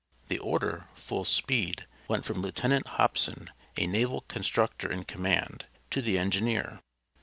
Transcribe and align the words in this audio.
The 0.29 0.39
order 0.39 0.87
"Full 0.95 1.25
speed!" 1.25 1.85
went 2.07 2.25
from 2.25 2.41
Lieutenant 2.41 2.87
Hobson, 2.87 3.51
a 3.77 3.85
naval 3.85 4.21
constructor 4.21 4.91
in 4.91 5.03
command, 5.05 5.67
to 5.91 6.01
the 6.01 6.17
engineer. 6.17 6.79